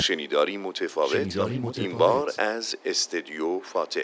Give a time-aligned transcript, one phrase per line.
[0.00, 1.36] شنیداری متفاوت.
[1.78, 4.00] این بار از استدیو فاتح.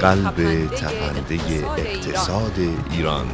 [0.00, 1.40] قلب تپنده
[1.76, 2.52] اقتصاد
[2.92, 3.28] ایران.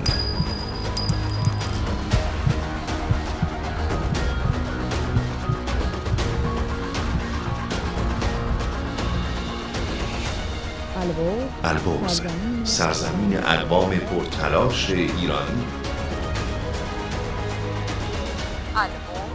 [11.64, 12.22] البرز
[12.64, 15.64] سرزمین اقوام پرتلاش ایران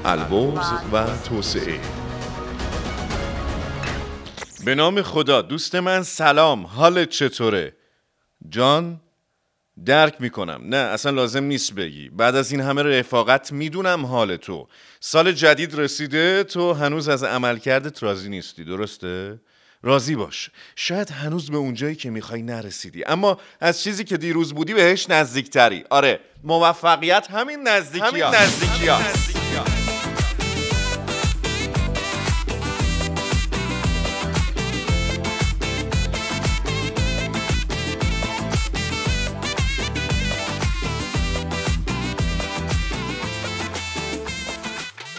[0.05, 1.79] البرز و توسعه.
[4.65, 7.75] به نام خدا دوست من سلام حالت چطوره؟
[8.49, 9.01] جان
[9.85, 10.61] درک می‌کنم.
[10.63, 12.09] نه اصلا لازم نیست بگی.
[12.09, 14.67] بعد از این همه رفاقت می‌دونم حال تو.
[14.99, 19.39] سال جدید رسیده تو هنوز از عملکردت راضی نیستی درسته؟
[19.83, 20.49] راضی باش.
[20.75, 23.03] شاید هنوز به اونجایی که می‌خوای نرسیدی.
[23.05, 25.83] اما از چیزی که دیروز بودی بهش نزدیکتری.
[25.89, 29.86] آره موفقیت همین نزدیکی همین نزدیکی.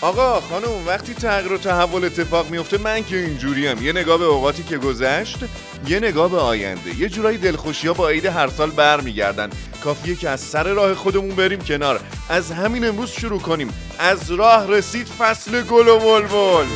[0.09, 3.83] آقا خانم وقتی تغییر و تحول اتفاق میفته من که اینجوریم.
[3.83, 5.39] یه نگاه به اوقاتی که گذشت
[5.87, 7.01] یه نگاه به آینده.
[7.01, 9.51] یه جورایی دلخوشی ها با عید هر سال برمیگردن.
[9.85, 12.01] کافیه که از سر راه خودمون بریم کنار.
[12.29, 13.75] از همین امروز شروع کنیم.
[13.99, 16.67] از راه رسید فصل گل و بلبل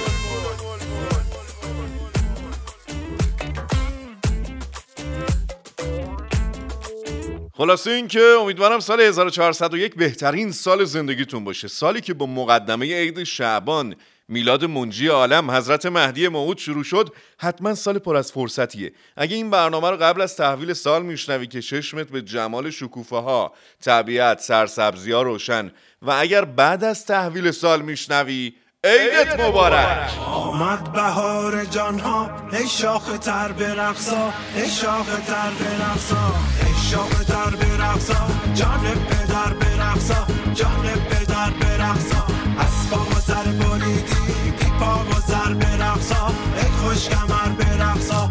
[7.63, 11.69] خلاصه این که امیدوارم سال 1401 بهترین سال زندگیتون باشه.
[11.69, 13.97] سالی که با مقدمه عید شعبان
[14.29, 18.93] میلاد منجی عالم حضرت مهدی موعود شروع شد حتما سال پر از فرصتیه.
[19.17, 23.53] اگه این برنامه رو قبل از تحویل سال میشنوی که چشمت به جمال شکوفه ها
[23.85, 28.53] طبیعت سرسبزی ها روشن و اگر بعد از تحویل سال میشنوی
[28.85, 30.19] عیدت مبارک!
[30.27, 36.35] آمد بهار جان ها ای شاخ تر برقصا ای شاخ تر برقصا
[36.67, 42.27] ای شاخ تر برقصا جان پدر برقصا جان پدر برقصا.
[42.59, 44.03] اسبا و سر بریدی
[44.59, 46.27] بی پا و سر برقصا
[46.57, 48.31] ای خوش کمر برقصا.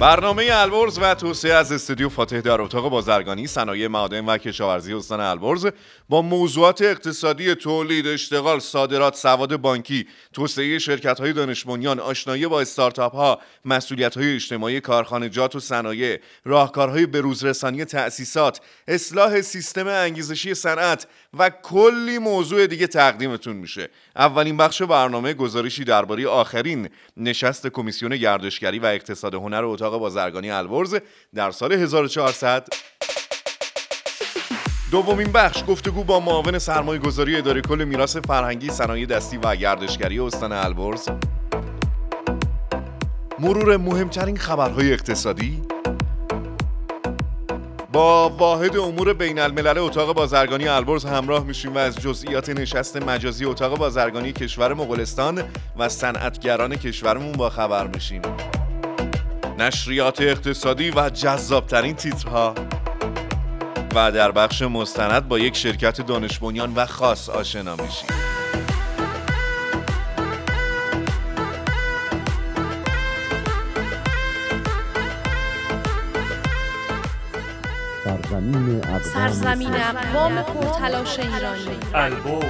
[0.00, 5.20] برنامه البرز و توسعه از استودیو فاتح در اتاق بازرگانی صنایع معادن و کشاورزی استان
[5.20, 5.66] البرز
[6.08, 12.60] با موضوعات اقتصادی تولید اشتغال صادرات سواد بانکی توسعه شرکت های دانش بنیان آشنایی با
[12.60, 21.06] استارتاپ ها مسئولیت های اجتماعی کارخانجات و صنایع راهکارهای بروزرسانی تأسیسات اصلاح سیستم انگیزشی صنعت
[21.38, 23.88] و کلی موضوع دیگه تقدیمتون میشه.
[24.18, 30.96] اولین بخش برنامه گزارشی درباره آخرین نشست کمیسیون گردشگری و اقتصاد هنر اتاق بازرگانی البرز
[31.34, 32.68] در سال 1400
[34.90, 40.20] دومین بخش گفتگو با معاون سرمایه گذاری اداره کل میراث فرهنگی صنایع دستی و گردشگری
[40.20, 41.08] استان البرز
[43.38, 45.62] مرور مهمترین خبرهای اقتصادی.
[47.92, 53.44] با واحد امور بین الملل اتاق بازرگانی البرز همراه میشیم و از جزئیات نشست مجازی
[53.44, 55.42] اتاق بازرگانی کشور مغولستان
[55.78, 58.22] و صنعتگران کشورمون با خبر میشیم.
[59.58, 62.54] نشریات اقتصادی و جذابترین تیترها.
[63.94, 68.08] و در بخش مستند با یک شرکت دانش بنیان و خاص آشنا میشیم.
[78.38, 81.78] سرزمین اقوام سرزمین اقوام پرتلاش ایرانی.
[81.94, 82.44] البرز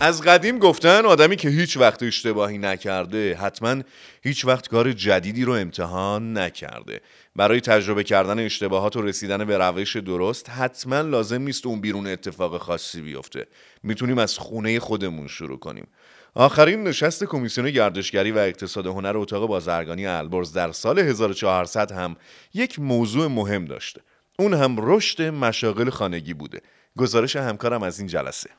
[0.00, 3.82] از قدیم گفتن آدمی که هیچ وقت اشتباهی نکرده حتما
[4.22, 7.00] هیچ وقت کار جدیدی رو امتحان نکرده.
[7.36, 12.58] برای تجربه کردن اشتباهات و رسیدن به روش درست حتما لازم نیست اون بیرون اتفاق
[12.58, 13.46] خاصی بیفته.
[13.82, 15.86] می‌تونیم از خونه خودمون شروع کنیم.
[16.34, 22.16] آخرین نشست کمیسیون گردشگری و اقتصاد هنر اتاق بازرگانی البرز در سال 1400 هم
[22.54, 24.00] یک موضوع مهم داشته.
[24.38, 26.60] اون هم رشد مشاغل خانگی بوده.
[26.98, 28.50] گزارش همکارم از این جلسه.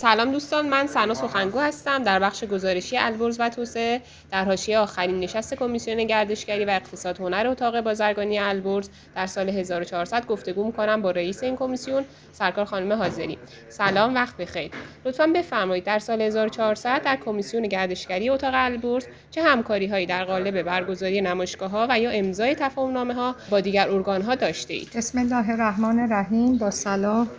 [0.00, 4.00] سلام دوستان من سنا سخنگو هستم در بخش گزارشی البرز و توسعه.
[4.30, 10.26] در حاشیه آخرین نشست کمیسیون گردشگری و اقتصاد هنر اتاق بازرگانی البرز در سال 1400
[10.26, 13.38] گفتگو می‌کنم با رئیس این کمیسیون سرکار خانم حاضری.
[13.68, 14.70] سلام وقت بخیر.
[15.04, 20.62] لطفا بفرمایید در سال 1400 در کمیسیون گردشگری اتاق البرز چه همکاری هایی در قالب
[20.62, 24.90] برگزاری نمایشگاه ها و یا امضای تفاهم نامه ها با دیگر ارگان ها داشته اید؟
[24.94, 26.58] بسم الله الرحمن الرحیم.
[26.58, 27.30] با سلام.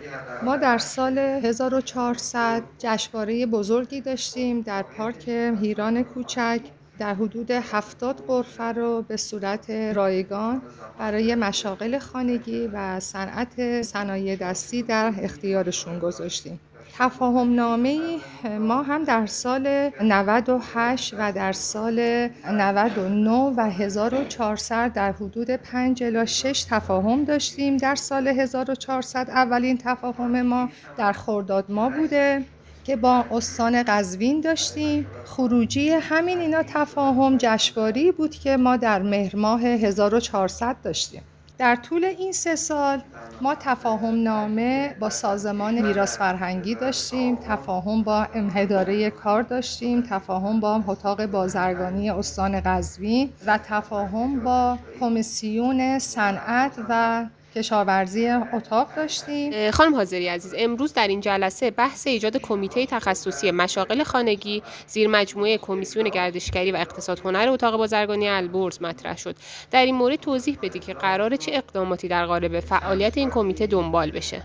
[0.42, 5.28] ما در سال 1400 جشنواره بزرگی داشتیم در پارک
[5.62, 6.60] هیران کوچک.
[6.98, 10.62] در حدود هفتاد قرفه رو به صورت رایگان
[10.98, 16.60] برای مشاغل خانگی و صنعت صنایع دستی در اختیارشون گذاشتیم.
[16.98, 18.18] تفاهم نامه
[18.60, 26.26] ما هم در سال 98 و در سال 99 و 1400 در حدود 5 الی
[26.26, 27.76] 6 تفاهم داشتیم.
[27.76, 32.44] در سال 1400 اولین تفاهم ما در خرداد ما بوده.
[32.84, 35.06] که با استان قزوین داشتیم.
[35.24, 41.22] خروجی همین اینا تفاهم جشنواری بود که ما در مهر ماه 1400 داشتیم.
[41.58, 43.02] در طول این سه سال
[43.40, 48.26] ما تفاهم نامه با سازمان میراث فرهنگی داشتیم تفاهم با
[48.56, 57.24] اداره کار داشتیم تفاهم با اتاق بازرگانی استان قزوین و تفاهم با کمیسیون صنعت و
[57.54, 59.70] کشاورزی اتاق داشتیم.
[59.70, 65.58] خانم حاضری عزیز امروز در این جلسه بحث ایجاد کمیته تخصصی مشاغل خانگی زیر مجموعه
[65.58, 69.36] کمیسیون گردشگری و اقتصاد هنر اتاق بازرگانی البرز مطرح شد.
[69.70, 74.10] در این مورد توضیح بدید که قرار چه اقداماتی در قالب فعالیت این کمیته دنبال
[74.10, 74.42] بشه.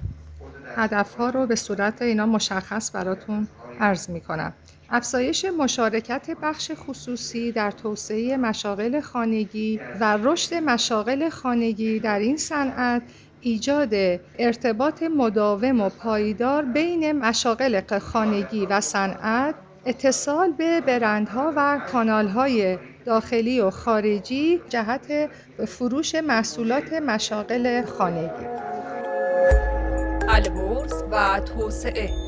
[0.75, 3.47] هدفها رو به صورت اینا مشخص براتون
[3.79, 4.53] عرض می کنم
[4.89, 13.01] افزایش مشارکت بخش خصوصی در توسعه مشاغل خانگی و رشد مشاغل خانگی در این صنعت
[13.41, 13.93] ایجاد
[14.39, 19.55] ارتباط مداوم و پایدار بین مشاغل خانگی و صنعت
[19.85, 25.29] اتصال به برندها و کانالهای داخلی و خارجی جهت
[25.67, 28.47] فروش محصولات مشاغل خانگی.
[30.29, 32.26] البرز و توسعه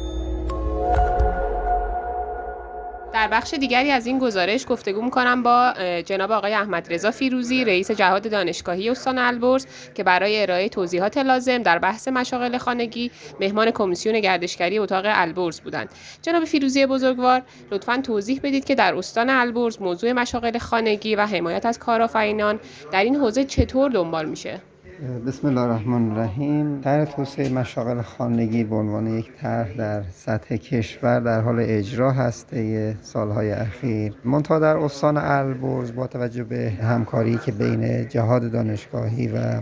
[3.13, 5.73] در بخش دیگری از این گزارش گفتگو می‌کنم با
[6.05, 9.65] جناب آقای احمد رضا فیروزی رئیس جهاد دانشگاهی استان البرز
[9.95, 15.89] که برای ارائه توضیحات لازم در بحث مشاغل خانگی مهمان کمیسیون گردشگری اتاق البرز بودند.
[16.21, 17.41] جناب فیروزی بزرگوار
[17.71, 22.59] لطفا توضیح بدید که در استان البرز موضوع مشاغل خانگی و حمایت از کارآفرینان
[22.91, 24.61] در این حوزه چطور دنبال میشه؟
[24.99, 26.81] بسم الله الرحمن الرحیم.
[26.81, 32.55] طرح توسعه مشاغل خانگی به عنوان یک طرح در سطح کشور در حال اجرا هست
[33.01, 34.13] سالهای اخیر.
[34.25, 39.61] منتها در استان البرز با توجه به همکاری که بین جهاد دانشگاهی و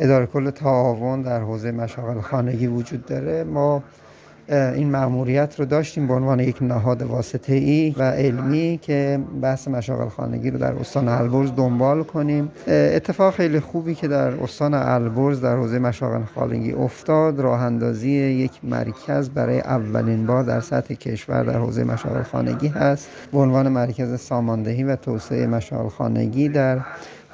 [0.00, 3.82] اداره کل تعاون در حوزه مشاغل خانگی وجود داره ما
[4.52, 10.08] این مأموریت رو داشتیم به عنوان یک نهاد واسطه ای و علمی که بحث مشاغل
[10.08, 12.50] خانگی رو در استان البرز دنبال کنیم.
[12.68, 18.52] اتفاق خیلی خوبی که در استان البرز در حوزه مشاغل خانگی افتاد راه اندازی یک
[18.62, 23.08] مرکز برای اولین بار در سطح کشور در حوزه مشاغل خانگی هست.
[23.32, 26.78] به عنوان مرکز ساماندهی و توسعه مشاغل خانگی در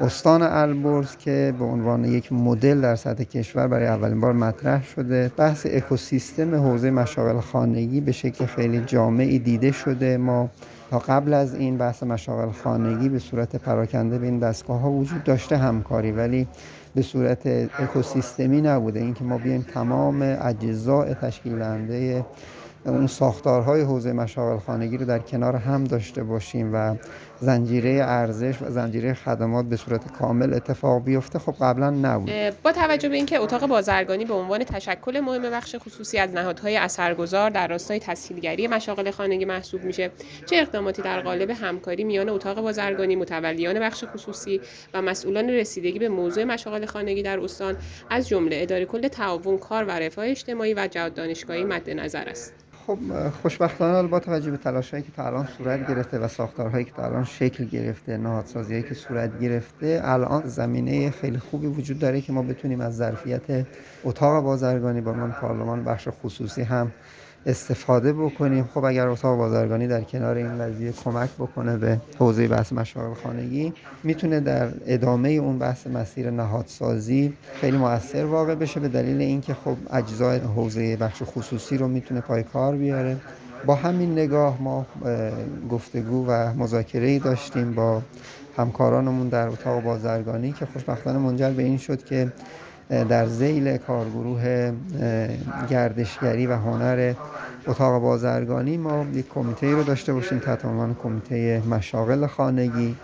[0.00, 5.32] استان البرز که به عنوان یک مدل در سطح کشور برای اولین بار مطرح شده.
[5.36, 10.16] بحث اکوسیستم حوزه مشاغل خانگی به شکل خیلی جامعی دیده شده.
[10.16, 10.48] ما
[10.90, 15.24] تا قبل از این بحث مشاغل خانگی به صورت پراکنده به این دستگاه ها وجود
[15.24, 16.46] داشته همکاری ولی
[16.94, 17.46] به صورت
[17.78, 19.00] اکوسیستمی نبوده.
[19.00, 22.24] اینکه ما بیایم تمام اجزاء تشکیل دهنده
[22.84, 26.94] اون ساختارهای حوزه مشاغل خانگی رو در کنار هم داشته باشیم و
[27.40, 31.38] زنجیره ارزش و زنجیره خدمات به صورت کامل اتفاق بیفته.
[31.38, 32.30] خب قبلا نبود.
[32.62, 37.50] با توجه به اینکه اتاق بازرگانی به عنوان تشکل مهم بخش خصوصی از نهادهای اثرگذار
[37.50, 40.10] در راستای تسهیلگری مشاغل خانگی محسوب میشه
[40.46, 44.60] چه اقداماتی در قالب همکاری میان اتاق بازرگانی متولیان بخش خصوصی
[44.94, 47.76] و مسئولان رسیدگی به موضوع مشاغل خانگی در استان
[48.10, 52.54] از جمله اداره کل تعاون کار و رفاه اجتماعی و جهاد دانشگاهی مد نظر است؟
[52.88, 57.04] خب خوشبختانه با توجه به تلاشهایی که تا الان صورت گرفته و ساختارهایی که تا
[57.04, 62.42] الان شکل گرفته نهادسازیهایی که صورت گرفته الان زمینه خیلی خوبی وجود داره که ما
[62.42, 63.66] بتونیم از ظرفیت
[64.04, 66.92] اتاق بازرگانی با من پارلمان بخش خصوصی هم
[67.48, 68.68] استفاده بکنیم.
[68.74, 73.72] خب اگر اتاق بازرگانی در کنار این قضیه کمک بکنه به حوزه بحث مشاغل خانگی
[74.04, 79.76] می‌تونه در ادامه اون بحث مسیر نهادسازی خیلی موثر واقع بشه به دلیل اینکه خب
[79.90, 83.16] اجزای حوزه بخش خصوصی رو می‌تونه پای کار بیاره.
[83.66, 84.86] با همین نگاه ما
[85.70, 88.02] گفتگو و مذاکره داشتیم با
[88.56, 92.32] همکارانمون در اتاق بازرگانی که خوشبختانه منجر به این شد که
[92.88, 94.72] در زیل کارگروه
[95.70, 97.14] گردشگری و هنر
[97.66, 102.96] اتاق بازرگانی ما یک کمیته رو داشته باشیم تحت عنوان کمیته مشاغل خانگی.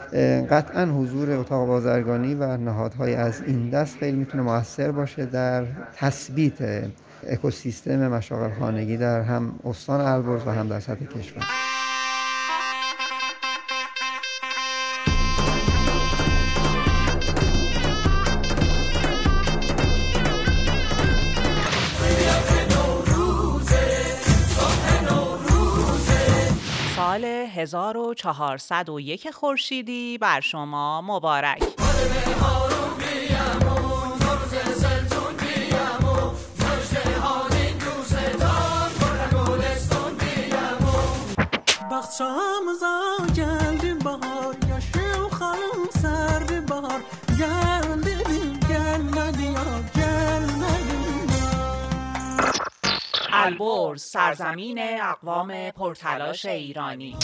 [0.50, 5.64] قطعا حضور اتاق بازرگانی و نهادهای از این دست خیلی می‌تونه موثر باشه در
[5.96, 6.84] تثبیت
[7.28, 11.73] اکوسیستم مشاغل خانگی در هم استان البرز و هم در سطح کشور.
[27.64, 31.62] 1401 خورشیدی بر شما مبارک.
[41.90, 43.03] بخشم geldi
[53.44, 57.16] البرز سرزمین اقوام پرتلاش ایرانی.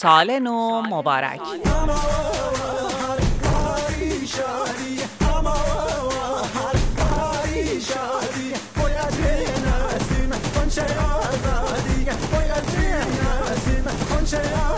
[0.00, 1.40] سال نو مبارک.
[14.30, 14.77] عید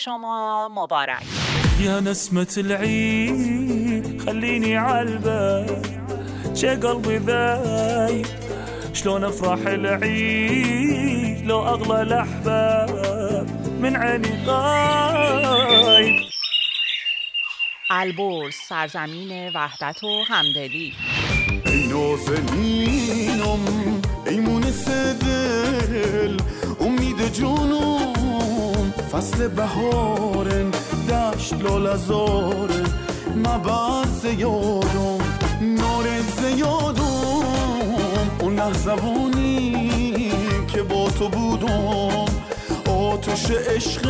[0.00, 1.22] شما مبارک.
[1.80, 5.82] يا نسمة العيد خليني عالبال
[6.54, 8.26] شي قلبي ذايب
[8.92, 13.46] شلون افرح العيد لو اغلى الاحباب
[13.80, 16.30] من عيني غايب.
[17.90, 20.92] البرز سرزمین وحدت و همدلی.
[21.66, 23.64] ای نازنینم
[24.26, 26.36] ای مونس دل
[26.80, 28.29] امید جونم
[29.12, 30.70] فصل بهارن
[31.08, 32.84] دشت لال زاره
[33.36, 35.18] مبر زیادم
[35.60, 37.44] نار زیادم
[38.40, 40.32] اون لحظوانی
[40.72, 42.24] که با تو بودم.
[42.90, 44.02] آتش عشق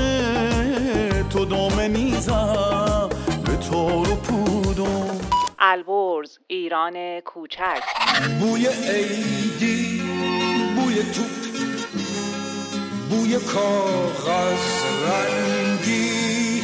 [1.30, 3.14] تو دامنی زد
[3.44, 5.20] به تار و پودم.
[5.58, 7.82] البرز ایران کوچک.
[8.40, 10.02] بوی عیدی
[10.76, 11.49] بوی توپ
[13.10, 14.66] بوی کاغذ
[15.06, 16.62] رنگی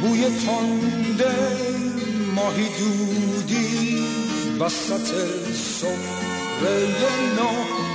[0.00, 1.36] بوی تنده
[2.34, 3.98] ماهی دودی
[4.60, 5.08] وسط
[5.54, 7.87] سفره نو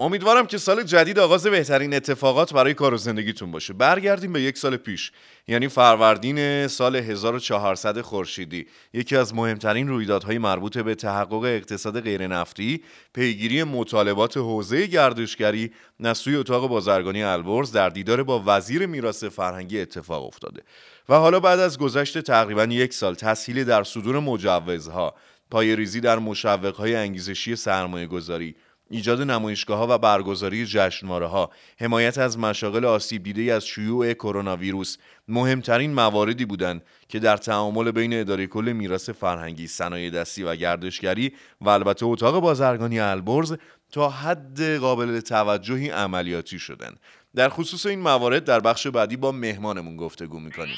[0.00, 3.72] امیدوارم که سال جدید آغاز بهترین اتفاقات برای کار و زندگیتون باشه.
[3.72, 5.12] برگردیم به یک سال پیش
[5.48, 8.66] یعنی فروردین سال 1400 خورشیدی.
[8.92, 12.82] یکی از مهمترین رویدادهای مربوط به تحقق اقتصاد غیر نفتی
[13.14, 15.72] پیگیری مطالبات حوزه گردشگری
[16.04, 20.62] از سوی اتاق بازرگانی البرز در دیدار با وزیر میراث فرهنگی اتفاق افتاده.
[21.08, 25.14] و حالا بعد از گذشت تقریبا یک سال تسهیل در صدور مجوزها
[25.50, 28.56] پایریزی در مشوقهای انگیزشی سرمایه گذاری
[28.90, 31.50] ایجاد نمایشگاه ها و برگزاری جشنواره ها،
[31.80, 34.96] حمایت از مشاغل آسیب دیده از شیوع کرونا ویروس
[35.28, 41.32] مهمترین مواردی بودند که در تعامل بین اداره کل میراث فرهنگی، صنایع دستی و گردشگری
[41.60, 43.56] و البته اتاق بازرگانی البرز
[43.92, 47.00] تا حد قابل توجهی عملیاتی شدند.
[47.34, 50.76] در خصوص این موارد در بخش بعدی با مهمانمون گفتگو می‌کنیم.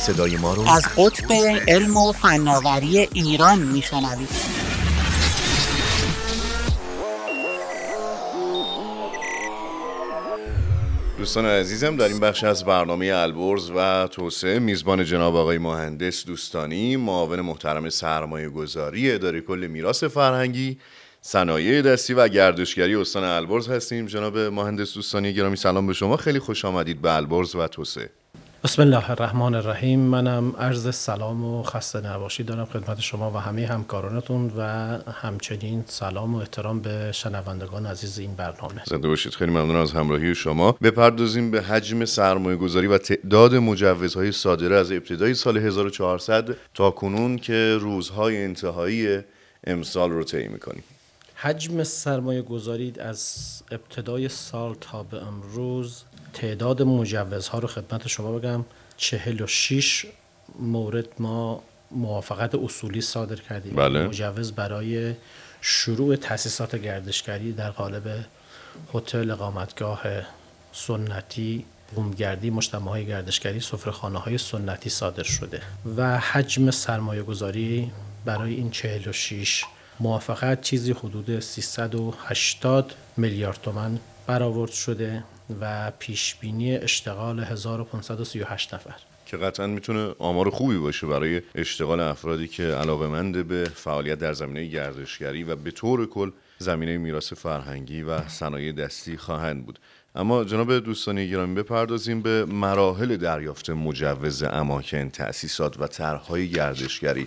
[0.00, 1.32] صدای ما رو از قطب
[1.68, 4.28] علم و فناوری ایران میشنوید.
[11.18, 14.58] دوستان عزیزم در این بخش از برنامه البرز و توسعه.
[14.58, 20.78] میزبان جناب آقای مهندس دوستانی معاون محترم سرمایه گذاری اداره کل میراث فرهنگی
[21.20, 24.06] صنایع دستی و گردشگری استان البرز هستیم.
[24.06, 26.16] جناب مهندس دوستانی گرامی سلام به شما.
[26.16, 28.10] خیلی خوش آمدید به البرز و توسعه.
[28.64, 30.00] بسم الله الرحمن الرحیم.
[30.00, 32.46] منم عرض سلام و خسته نباشید.
[32.46, 34.62] دارم خدمت شما و همه همکارانتون و
[35.12, 38.82] همچنین سلام و احترام به شنوندگان عزیز این برنامه.
[38.86, 39.32] زنده باشید.
[39.32, 40.72] خیلی ممنون از همراهی شما.
[40.72, 47.36] بپردازیم به حجم سرمایه گذاری و تعداد مجوزهای صادره از ابتدای سال 1400 تا کنون
[47.36, 49.18] که روزهای انتهایی
[49.66, 50.84] امسال رو طی می‌کنیم.
[51.34, 58.64] حجم سرمایه گذاری از ابتدای سال تا به امروز تعداد مجوزها رو خدمت شما بگم.
[58.96, 60.06] 46
[60.58, 63.74] مورد ما موافقت اصولی صادر کردیم.
[63.74, 64.06] بله.
[64.06, 65.14] مجوز برای
[65.60, 68.24] شروع تاسیسات گردشگری در قالب
[68.94, 70.02] هتل اقامتگاه
[70.72, 75.62] سنتی بومگردی مجتمع های گردشگری سفره‌خانه های سنتی صادر شده.
[75.96, 77.90] و حجم سرمایه گذاری
[78.24, 79.64] برای این 46
[80.00, 85.24] موافقت چیزی حدود 380 میلیارد تومن برآورد شده.
[85.60, 88.94] و پیش بینی اشتغال 1538 نفر.
[89.26, 94.66] که قطعا می‌تونه آمار خوبی باشه برای اشتغال افرادی که علاقمند به فعالیت در زمینه
[94.66, 96.30] گردشگری و به طور کل
[96.62, 99.78] زمینه میراث فرهنگی و صنایع دستی خواهند بود.
[100.14, 107.26] اما جناب دوستانی گرامی بپردازیم به مراحل دریافت مجوز اماکن تأسیسات و طرحهای گردشگری.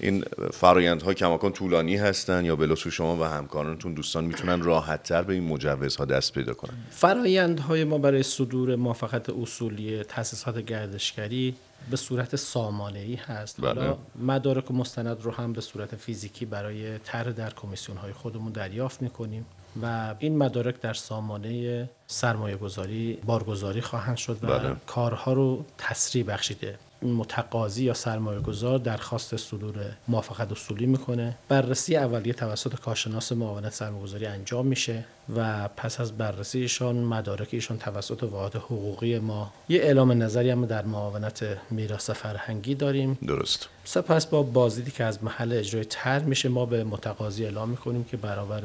[0.00, 5.44] این فرایندها کماکان طولانی هستند یا لطف شما و همکارانتون دوستان می‌تونن راحتتر به این
[5.44, 11.54] مجوزها دست پیدا کنن؟ فرایندهای ما برای صدور موافقت اصولی تأسیسات گردشگری
[11.90, 13.68] به صورت سامانه ای هست بله.
[13.68, 18.52] حالا مدارک و مستند رو هم به صورت فیزیکی برای طرح در کمیسیون های خودمون
[18.52, 19.46] دریافت می‌کنیم
[19.82, 24.76] و این مدارک در سامانه سرمایه گذاری بارگذاری خواهند شد و بله.
[24.86, 29.74] کارها رو تسریع بخشیده متقاضی یا سرمایه گذار درخواست صدور
[30.08, 31.36] موافقت اصولی می‌کنه.
[31.48, 35.04] بررسی اولیه توسط کارشناس معاونت سرمایه گذاری انجام میشه
[35.36, 39.52] و پس از بررسی ایشان مدارک ایشان توسط واحد حقوقی ما.
[39.68, 43.18] یه اعلام نظری هم در معاونت میراث فرهنگی داریم.
[43.26, 43.68] درست.
[43.84, 48.16] سپس با بازدیدی که از محل اجرای طرح میشه ما به متقاضی اعلام می‌کنیم که
[48.16, 48.62] برابر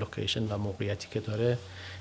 [0.00, 1.58] لوکیشن و موقعیتی که داره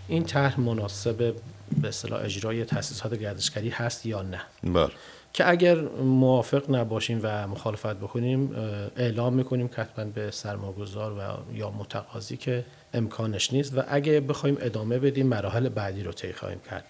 [0.08, 1.36] این طرح مناسب
[1.82, 4.42] به اصطلاح اجرای تاسیسات گردشگری هست یا نه.
[4.64, 4.92] بله.
[5.36, 8.56] که اگر موافق نباشیم و مخالفت بکنیم
[8.98, 14.58] اعلام می‌کنیم که حتما به سرمایه‌گذار و یا متقاضی که امکانش نیست و اگه بخوایم
[14.62, 16.84] ادامه بدیم مراحل بعدی رو طی خواهیم کرد.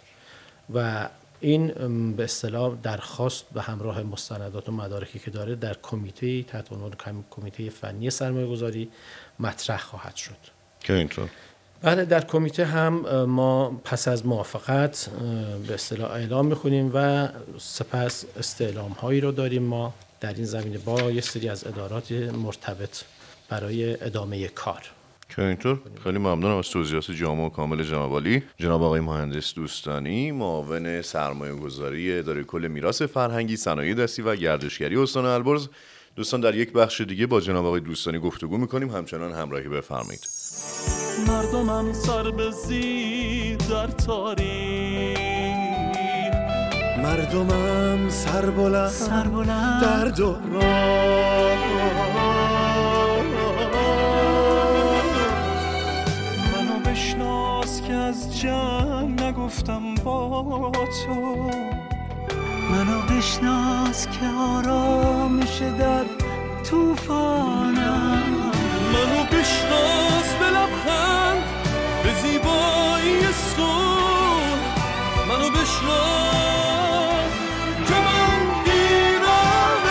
[0.74, 1.10] و
[1.42, 1.68] این
[2.16, 7.24] به اصطلاح درخواست به همراه مستندات و مدارکی که داره در کمیته تحت عنوان کم-
[7.32, 8.90] کمیته فنی سرمایه گذاری
[9.40, 10.38] مطرح خواهد شد.
[10.80, 11.30] که اینطور.
[11.86, 15.10] بله در کمیته هم ما پس از موافقت
[15.68, 19.64] به اصطلاح اعلام می‌کنیم و سپس استعلام هایی رو داریم.
[19.64, 23.02] ما در این زمینه با یه سری از ادارات مرتبط
[23.50, 24.82] برای ادامه کار.
[25.30, 31.02] که اینطور خیلی ممنونم از توضیحات جامع و کامل جناب جناب آقای مهندس دوستانی معاون
[31.02, 35.68] سرمایه گذاری اداره کل میراث فرهنگی صنایع دستی و گردشگری استان البرز.
[36.16, 38.90] دوستان در یک بخش دیگه با جناب آقای دوستانی گفتگو می‌کنیم.
[38.90, 40.28] همچنان همراهی بفرمایید.
[41.28, 45.20] مردمم سر به زیر در تاریخ
[47.04, 50.66] مردمم سر بلند, سر بلند در دوران.
[56.54, 60.72] منو بشناس که از جنگ نگفتم با
[61.06, 61.50] تو.
[62.72, 66.04] منو بشناس که آرامش در
[66.64, 68.55] توفانم
[68.96, 71.44] منو بشناس به لبخند
[72.04, 74.60] به زیبایی صبح
[75.28, 77.32] منو بشناس
[77.88, 79.86] که من ایرانم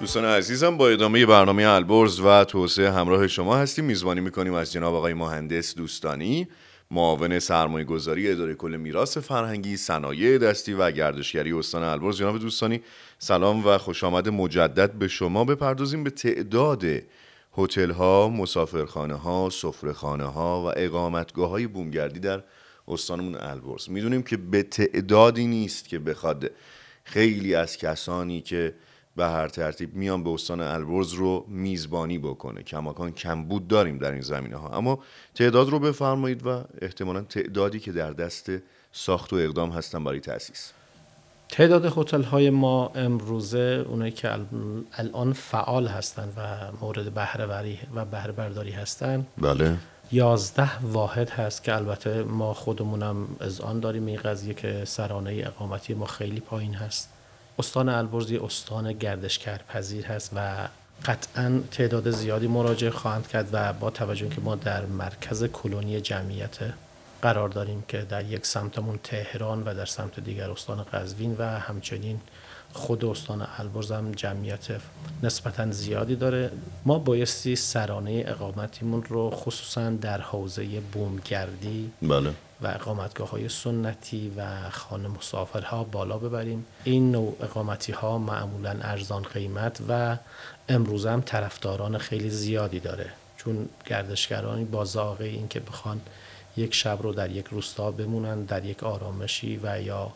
[0.00, 3.84] دوستان عزیزم با ادامه برنامه البرز و توسعه همراه شما هستیم.
[3.84, 6.48] میزبانی می‌کنیم از جناب آقای مهندس دوستانی.
[6.90, 12.16] معاون سرمایه گذاری اداره کل میراث فرهنگی صنایع دستی و گردشگری استان البرز.
[12.16, 12.82] جناب دوستانی
[13.24, 15.44] سلام و خوش آمد مجدد به شما.
[15.44, 16.84] بپردازیم به تعداد
[17.58, 19.50] هتل ها، مسافرخانه ها،
[20.04, 22.42] ها و اقامتگاه های بومگردی در
[22.88, 23.90] استانمون البرز.
[23.90, 26.50] می‌دونیم که به تعدادی نیست که بخواد
[27.04, 28.74] خیلی از کسانی که
[29.16, 32.62] به هر ترتیب میان به استان البرز رو میزبانی بکنه.
[32.62, 34.98] کماکان کمبود داریم در این زمینه ها اما
[35.34, 38.50] تعداد رو بفرمایید و احتمالا تعدادی که در دست
[38.92, 40.72] ساخت و اقدام هستن برای تأسیس.
[41.48, 44.46] تعداد هتل های ما امروزه اونایی که ال-
[44.98, 46.40] الان فعال هستند و
[46.80, 49.76] مورد بهره وری و بهره برداری هستند بله.
[50.12, 54.06] یازده واحد هست که البته ما خودمونم از آن داریم.
[54.06, 57.08] این قضیه که سرانه اقامتی ما خیلی پایین هست.
[57.58, 60.68] استان البرز یه استان گردشگر پذیر هست و
[61.04, 66.58] قطعا تعداد زیادی مراجعه خواهند کرد و با توجه که ما در مرکز کلونی جمعیت
[67.24, 72.20] قرار داریم که در یک سمتمون تهران و در سمت دیگر استان قزوین و همچنین
[72.72, 74.66] خود استان البرز هم جمعیت
[75.22, 76.50] نسبتا زیادی داره.
[76.84, 82.30] ما بایستی سرانه اقامتیمون رو خصوصا در حوزه بومگردی بله.
[82.60, 86.66] و اقامتگاه های سنتی و خانه مسافرها بالا ببریم.
[86.84, 90.16] این نوع اقامتی ها معمولا ارزان قیمت و
[90.68, 93.10] امروز هم طرفداران خیلی زیادی داره.
[93.36, 96.00] چون گردشگرانی با زاغه این که بخوان
[96.56, 100.12] یک شب رو در یک روستا بمونن در یک آرامشی و یا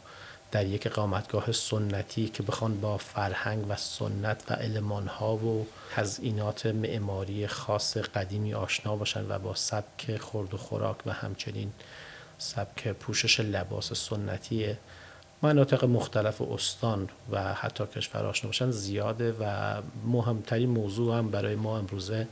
[0.50, 7.46] در یک اقامتگاه سنتی که بخوان با فرهنگ و سنت و ها و تزئینات معماری
[7.46, 11.72] خاص قدیمی آشنا باشن و با سبک خورد و خوراک و همچنین
[12.38, 14.76] سبک پوشش لباس سنتی
[15.42, 19.74] مناطق مختلف استان و حتی کشور آشنا باشن زیاده و
[20.06, 22.28] مهمترین موضوع هم برای ما امروزه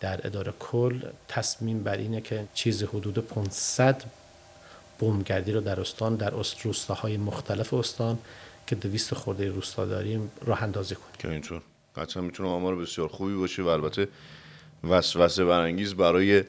[0.00, 4.02] در اداره کل تصمیم بر اینه که چیزی حدود 500
[4.98, 6.30] بومگردی رو در استان در
[6.64, 8.18] روستاهای مختلف استان
[8.66, 11.10] که دویست خورده روستا داریم راه اندازی کنیم.
[11.18, 11.62] که اینطور.
[11.96, 14.08] قطعا می‌تونه آمار بسیار خوبی باشه و البته
[14.84, 16.44] وسوسه برانگیز برای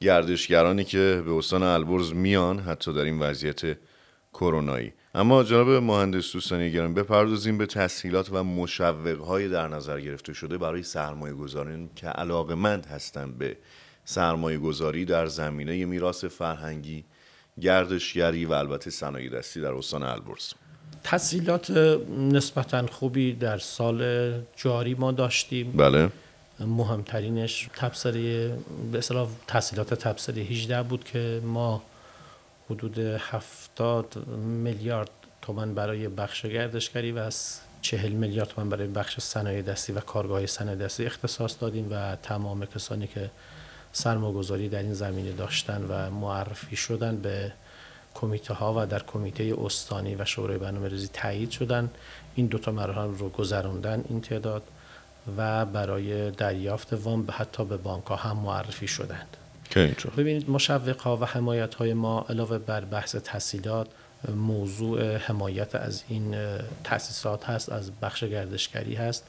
[0.00, 3.76] گردشگرانی که به استان البرز میان حتی در این وضعیت
[4.34, 4.92] کرونایی.
[5.14, 10.82] اما جناب مهندس دوستانی گرم بپردازیم به تسهیلات و مشوقهای در نظر گرفته شده برای
[10.82, 13.56] سرمایه گذارین که علاقمند هستند به
[14.04, 17.04] سرمایه گذاری در زمینه میراث فرهنگی
[17.60, 20.52] گردشگری و البته صنایع دستی در استان البرز.
[21.04, 21.70] تسهیلات
[22.18, 25.72] نسبتا خوبی در سال جاری ما داشتیم.
[25.72, 26.10] بله.
[26.60, 28.48] مهمترینش تبصره
[28.92, 31.82] به اصطلاح تحصیلات تبصره 18 بود که ما
[32.70, 35.10] حدود 70 میلیارد
[35.42, 40.46] تومن برای بخش گردشگری و از 40 میلیارد تومن برای بخش صنایع دستی و کارگاه
[40.46, 43.30] صنایع دستی اختصاص دادیم و تمام کسانی که
[43.92, 47.52] سرمایه‌گذاری در این زمینه داشتن و معرفی شدن به
[48.14, 51.90] کمیته ها و در کمیته استانی و شورای برنامه ریزی تایید شدن.
[52.34, 54.62] این دوتا مراحل رو گذراندن این تعداد
[55.36, 59.36] و برای دریافت وام حتی به بانک ها هم معرفی شدند.
[60.16, 63.88] ببینید مشوق ها و حمایت های ما علاوه بر بحث تحصیلات
[64.36, 66.36] موضوع حمایت از این
[66.84, 69.26] تأسیسات هست از بخش گردشگری هست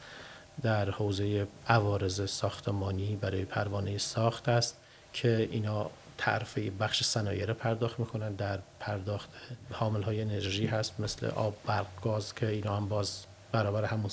[0.61, 4.77] در حوزه عوارض ساختمانی برای پروانه ساخت است
[5.13, 8.33] که اینا تعرفه بخش صنایع پرداخت می‌کنن.
[8.33, 9.29] در پرداخت
[9.71, 14.09] حامل های انرژی هست مثل آب برق گاز که اینا هم باز برابر همون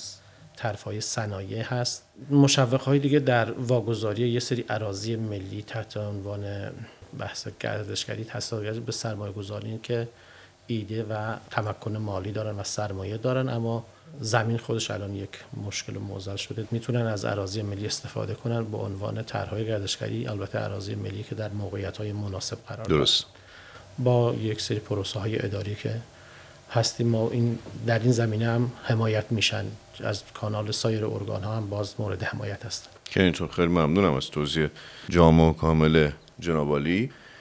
[0.57, 2.03] طرف های صنایع هست.
[2.31, 6.71] مشوق های دیگه در واگذاری یه سری عراضی ملی تحت عنوان
[7.19, 10.07] بحث گردشگری تصاویر به سرمایه گذاری که
[10.67, 13.85] ایده و تمکن مالی دارن و سرمایه دارن اما
[14.19, 15.29] زمین خودش الان یک
[15.65, 16.67] مشکل موزل شده.
[16.71, 21.49] می‌تونن از اراضی ملی استفاده کنن به عنوان طرحهای گردشگری البته اراضی ملی که در
[21.49, 23.25] موقعیت های مناسب قرار درست.
[23.99, 26.01] با یک سری پروسه های اداری که
[26.73, 29.65] هستیم ما این در این زمینه هم حمایت میشن.
[30.03, 32.89] از کانال سایر ارگان ها هم باز مورد حمایت هستن.
[33.05, 34.67] که اینطور خیلی ممنونم از توضیح
[35.09, 36.09] جامع و کامل
[36.39, 36.79] جناب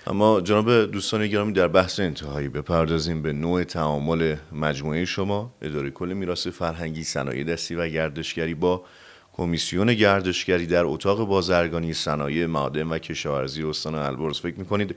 [0.06, 5.52] اما جناب دوستان گرامی در بحث انتهایی بپردازیم به نوع تعامل مجموعه شما.
[5.62, 8.84] اداره کل میراث فرهنگی صنایع دستی و گردشگری با
[9.32, 14.40] کمیسیون گردشگری در اتاق بازرگانی صنایع معادن و کشاورزی استان البرز.
[14.40, 14.96] فکر می‌کنید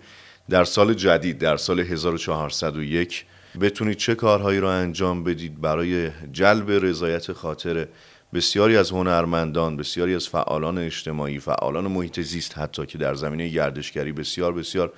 [0.49, 3.25] در سال جدید در سال 1401
[3.59, 7.87] بتونید چه کارهایی را انجام بدید برای جلب رضایت خاطر
[8.33, 14.11] بسیاری از هنرمندان بسیاری از فعالان اجتماعی فعالان محیط زیست حتی که در زمینه گردشگری
[14.11, 14.93] بسیار بسیار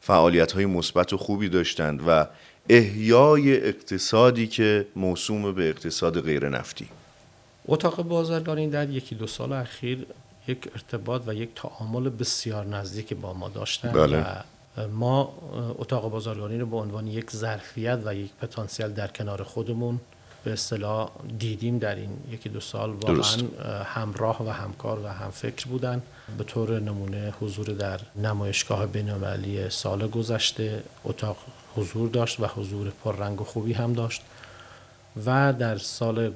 [0.00, 2.26] فعالیت های مثبت و خوبی داشتند و
[2.68, 6.88] احیای اقتصادی که موسوم به اقتصاد غیر نفتی
[7.68, 10.06] اتاق بازرگانی در یکی دو سال اخیر
[10.48, 14.20] یک ارتباط و یک تعامل بسیار نزدیک با ما داشتن بله.
[14.20, 14.24] و
[14.92, 15.34] ما
[15.78, 20.00] اتاق بازرگانی رو به عنوان یک ظرفیت و یک پتانسیل در کنار خودمون
[20.44, 26.02] به اصطلاح دیدیم در این یکی دو سال واقعا همراه و همکار و همفکر بودن.
[26.38, 31.36] به طور نمونه حضور در نمایشگاه بینالمللی سال گذشته اتاق
[31.76, 34.22] حضور داشت و حضور پررنگ و خوبی هم داشت.
[35.26, 36.32] و در سال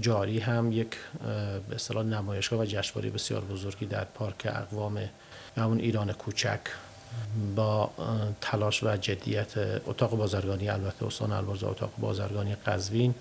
[0.00, 0.90] جاری هم یک
[1.68, 5.08] به اصطلاح نمایشگاه و جشنواره بسیار بزرگی در پارک اقوام
[5.56, 6.60] همون ایران کوچک
[7.56, 7.90] با
[8.40, 9.52] تلاش و جدیت
[9.86, 13.14] اتاق بازرگانی البته استان البرز و اتاق بازرگانی قزوین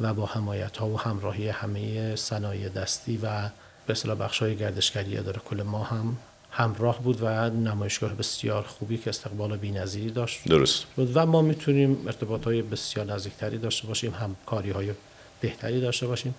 [0.00, 3.48] و با حمایت ها و همراهی همه صنایع دستی و
[3.86, 6.16] به اصطلاح بخش های گردشگری اداره کل ما هم
[6.50, 10.48] همراه بود و نمایشگاه بسیار خوبی که استقبال بی‌نظیری داشت.
[10.48, 10.84] درست.
[11.14, 14.92] و ما می‌تونیم ارتباط های بسیار نزدیکتری داشته باشیم همکاری های
[15.40, 16.34] بهتری داشته باشیم.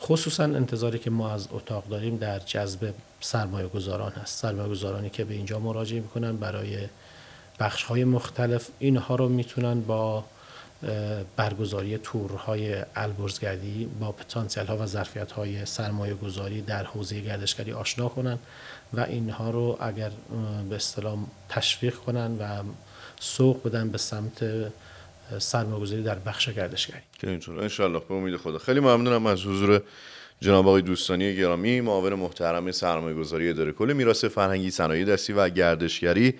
[0.00, 2.92] خصوصا انتظاری که ما از اتاق داریم در جذب
[3.26, 4.38] سرمایه گذاران هست.
[4.42, 6.88] سرمایه گذارانی که به اینجا مراجعه می‌کنن برای
[7.60, 8.68] بخش های مختلف.
[8.78, 10.24] اینها رو می‌تونن با
[11.36, 18.08] برگزاری تورهای البرزگردی با پتانسیل ها و ظرفیت های سرمایه گذاری در حوزه گردشگری آشنا
[18.08, 18.38] کنن
[18.92, 20.10] و اینها رو اگر
[20.70, 22.62] به اصطلاح تشویق کنن و
[23.20, 24.44] سوق بدن به سمت
[25.38, 27.00] سرمایه گذاری در بخش گردشگری.
[27.18, 27.60] که اینطور.
[27.60, 28.58] انشالله به امید خدا.
[28.58, 29.82] خیلی ممنونم از حضور
[30.40, 35.48] جناب آقای دوستانی گرامی معاون محترم سرمایه گذاری اداره کل میراث فرهنگی صنایع دستی و
[35.48, 36.34] گردشگری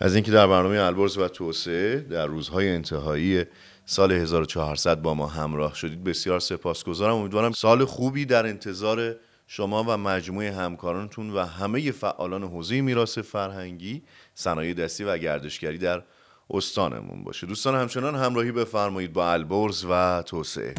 [0.00, 3.44] از اینکه در برنامه البرز و توسعه در روزهای انتهایی
[3.84, 7.14] سال 1400 با ما همراه شدید بسیار سپاسگزارم.
[7.14, 14.02] امیدوارم سال خوبی در انتظار شما و مجموعه همکارانتون و همه فعالان حوزه میراث فرهنگی
[14.34, 16.02] صنایع دستی و گردشگری در
[16.50, 17.46] استانمون باشه.
[17.46, 20.74] دوستان همچنان همراهی بفرمایید با البرز و توسعه.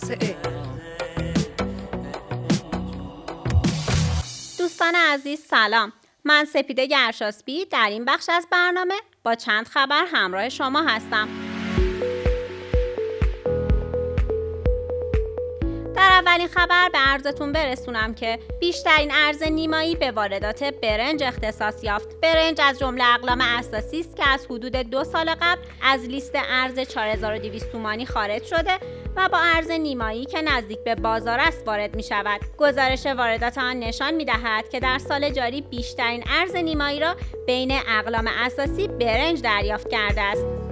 [0.00, 0.36] توسعه
[4.58, 5.92] دوستان عزیز سلام.
[6.24, 11.49] من سپیده گرشاسبی در این بخش از برنامه با چند خبر همراه شما هستم.
[16.00, 22.20] در اولین خبر به عرضتون برسونم که بیشترین ارز نیمایی به واردات برنج اختصاص یافت.
[22.20, 26.78] برنج از جمله اقلام اساسی است که از حدود دو سال قبل از لیست ارز
[26.78, 28.72] 4200 تومانی خارج شده
[29.16, 32.40] و با ارز نیمایی که نزدیک به بازار است وارد می شود.
[32.58, 37.72] گزارش واردات آن نشان می دهد که در سال جاری بیشترین ارز نیمایی را بین
[37.88, 40.69] اقلام اساسی برنج دریافت کرده است.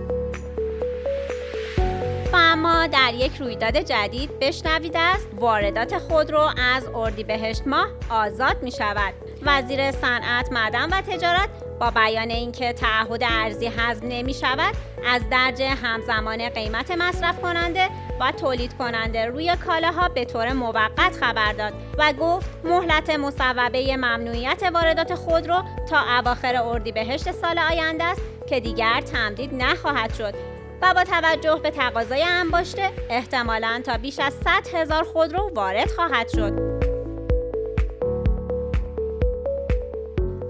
[2.33, 8.71] و اما در یک رویداد جدید بشنوید است واردات خودرو از اردیبهشت ماه آزاد می
[8.71, 11.49] شود وزیر صنعت معدن و تجارت
[11.81, 14.75] با بیان اینکه تعهد ارزی حذف نمی شود
[15.07, 17.89] از درج همزمان قیمت مصرف کننده
[18.21, 24.63] و تولید کننده روی کالاها به طور موقت خبر داد و گفت مهلت مصوبه ممنوعیت
[24.75, 30.58] واردات خودرو تا اواخر اردیبهشت سال آینده است که دیگر تمدید نخواهد شد.
[30.83, 36.29] و با توجه به تقاضای انباشته احتمالا تا بیش از 100 هزار خودرو وارد خواهد
[36.29, 36.79] شد.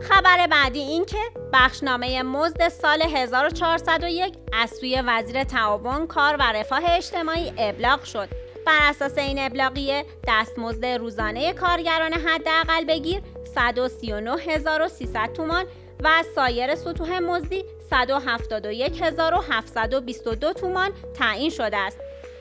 [0.01, 1.19] خبر بعدی این که
[1.53, 8.29] بخشنامه مزد سال 1401 از سوی وزیر تعاون کار و رفاه اجتماعی ابلاغ شد.
[8.67, 13.23] بر اساس این ابلاغیه دستمزد روزانه کارگران حداقل بگیر
[13.55, 15.65] 139300 تومان
[16.05, 21.99] و سایر سطوح مزدی 171722 تومان تعیین شده است.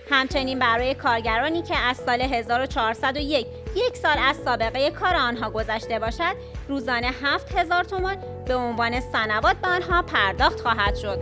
[0.10, 6.36] همچنین برای کارگرانی که از سال 1401 یک سال از سابقه کار آنها گذشته باشد
[6.68, 11.20] روزانه 7000 تومان به عنوان سنوات به آنها پرداخت خواهد شد.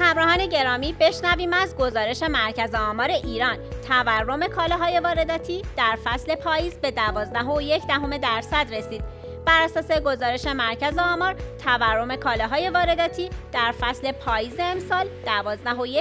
[0.00, 3.58] همراهان گرامی بشنویم از گزارش مرکز آمار ایران
[3.88, 9.04] تورم کالاهای وارداتی در فصل پاییز به 12.1 دهم درصد رسید
[9.46, 15.06] بر اساس گزارش مرکز آمار تورم کالاهای وارداتی در فصل پاییز امسال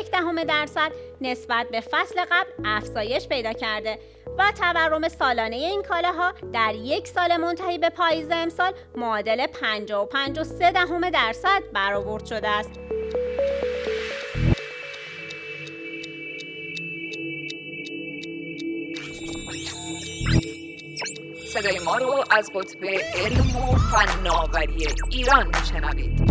[0.04, 4.00] 12.1 دهم درصد نسبت به فصل قبل افزایش پیدا کرده
[4.38, 9.54] و تورم سالانه این کالاها در یک سال منتهی به پاییز امسال معادل 55.3
[10.74, 12.99] دهم درصد برآورد شده است.
[21.60, 26.29] صدای ما رو از قطب علم و فناوری ایران میشنوید.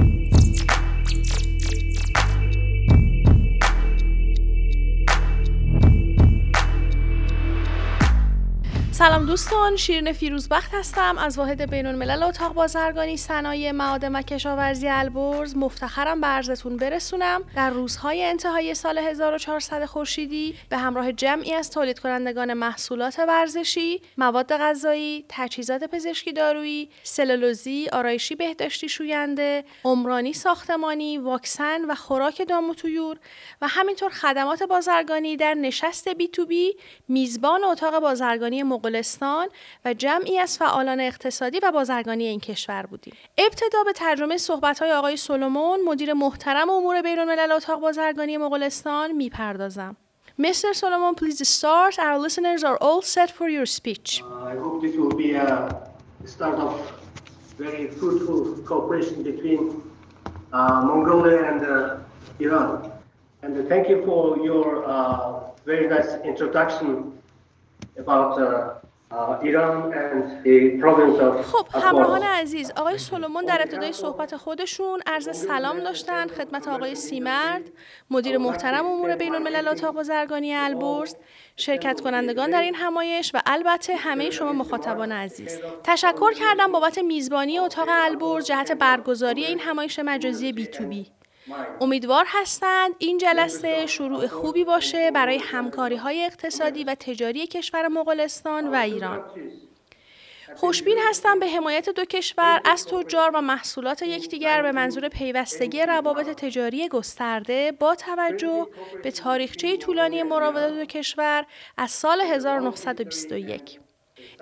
[8.98, 11.18] سلام دوستان شیرین فیروزبخت هستم.
[11.18, 17.42] از واحد بین الملل اتاق بازرگانی صنایع معادن و کشاورزی البرز مفتخرم به عرضتون برسونم.
[17.56, 24.52] در روزهای انتهای سال 1400 خورشیدی به همراه جمعی از تولید کنندگان محصولات ورزشی مواد
[24.52, 32.74] غذایی تجهیزات پزشکی دارویی سلولوزی آرایشی بهداشتی شوینده عمرانی ساختمانی واکسن و خوراک دام و
[32.74, 33.16] طیور
[33.62, 36.76] و همینطور خدمات بازرگانی در نشست بی تو بی
[37.08, 39.48] میزبان اتاق بازرگانی مغولستان
[39.84, 43.14] و جمعی از فعالان اقتصادی و بازرگانی این کشور بودیم.
[43.38, 49.96] ابتدا به ترجمه صحبت‌های آقای سولومون مدیر محترم امور بیرون‌الملل اتاق بازرگانی مغولستان می‌پردازم.
[50.40, 50.72] Mr.
[50.82, 51.98] Solomon, please start.
[51.98, 54.10] Our listeners are all set for your speech.
[54.52, 55.50] I hope this will be a
[56.34, 56.72] start of
[57.64, 59.60] very fruitful cooperation between
[60.52, 62.70] uh, Mongolia and uh, Iran.
[63.42, 66.90] And uh, thank you for your uh, very nice introduction
[67.98, 68.32] about
[71.42, 71.66] خب.
[71.72, 77.62] همراهان عزیز آقای سولومون در ابتدای صحبت خودشون عرض سلام داشتن خدمت آقای سیمرد
[78.10, 81.16] مدیر محترم امور بین الملل اتاق بازرگانی البرز
[81.56, 87.58] شرکت کنندگان در این همایش و البته همه شما مخاطبان عزیز تشکر کردم بابت میزبانی
[87.58, 91.06] اتاق البرز جهت برگزاری این همایش مجازی بی تو بی
[91.80, 98.68] امیدوار هستند این جلسه شروع خوبی باشه برای همکاری های اقتصادی و تجاری کشور مغولستان
[98.68, 99.24] و ایران.
[100.56, 106.26] خوشبین هستم به حمایت دو کشور از تجار و محصولات یکدیگر به منظور پیوستگی روابط
[106.26, 108.66] تجاری گسترده با توجه
[109.02, 113.87] به تاریخچه طولانی مراودات دو کشور از سال 1921.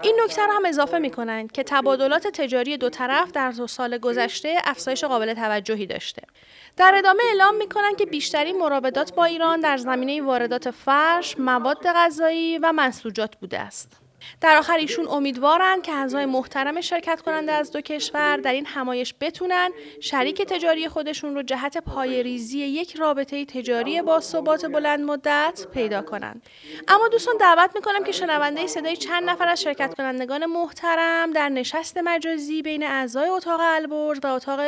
[0.02, 4.56] این نکته هم اضافه می کنند که تبادلات تجاری دو طرف در دو سال گذشته
[4.64, 6.22] افزایش قابل توجهی داشته.
[6.76, 11.86] در ادامه اعلام می کنند که بیشترین مراودات با ایران در زمینه واردات فرش، مواد
[11.86, 14.05] غذایی و منسوجات بوده است.
[14.40, 19.14] در آخر ایشون امیدوارند که اعضای محترم شرکت کننده از دو کشور در این همایش
[19.20, 26.02] بتونن شریک تجاری خودشون رو جهت پایریزی یک رابطه تجاری با ثبات بلند مدت پیدا
[26.02, 26.42] کنند.
[26.88, 31.98] اما دوستان دعوت می‌کنم که شنونده صدای چند نفر از شرکت کنندگان محترم در نشست
[31.98, 34.60] مجازی بین اعضای اتاق البرز و اتاق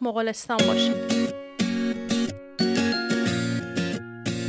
[0.00, 1.23] مغولستان باشید.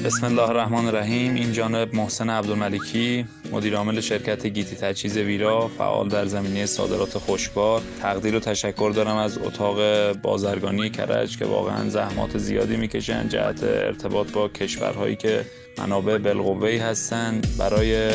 [0.06, 6.10] بسم الله الرحمن الرحیم این جانب محسن عبدالملکی مدیر عامل شرکت گیتی تجهیز ویرا فعال
[6.10, 12.38] در زمینه صادرات خوشبار تقدیر و تشکر دارم از اتاق بازرگانی کرج که واقعا زحمات
[12.38, 13.30] زیادی می‌کشن.
[13.30, 15.46] جهت ارتباط با کشورهایی که
[15.78, 18.10] منابع بالقوه هستند برای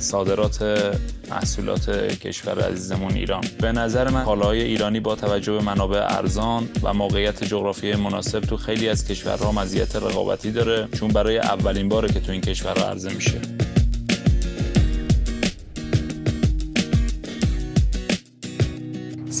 [0.00, 0.62] صادرات
[1.30, 3.44] محصولات کشور عزیزمون ایران.
[3.60, 8.56] به نظر من کالاهای ایرانی با توجه به منابع ارزان و موقعیت جغرافیایی مناسب تو
[8.56, 13.14] خیلی از کشورها مزیت رقابتی داره چون برای اولین باره که تو این کشورها عرضه
[13.14, 13.57] میشه.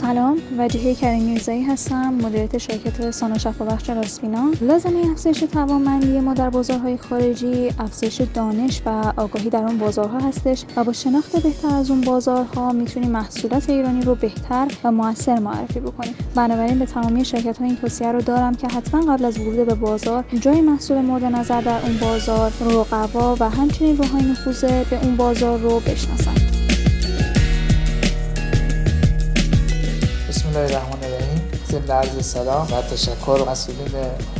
[0.08, 4.50] سلام وجیه کریم میرزایی هستم مدیریت شرکت سانا شفا بخش راسپینا.
[4.60, 10.64] لازمه افزایش توانمندی ما در بازارهای خارجی افزایش دانش و آگاهی در اون بازارها هستش
[10.76, 15.80] و با شناخت بهتر از اون بازارها می‌تونیم محصولات ایرانی رو بهتر و موثر معرفی
[15.80, 16.14] بکنیم.
[16.34, 19.74] بنابراین به تمامی شرکت ها این توصیه رو دارم که حتما قبل از ورود به
[19.74, 25.16] بازار جای محصول مورد نظر در اون بازار رقبا و همچنین روهای نفوذ به اون
[25.16, 26.57] بازار رو بشناسن
[30.58, 30.97] بسم الله
[31.86, 33.88] ضمن عرض سلام و تشکر مسئولین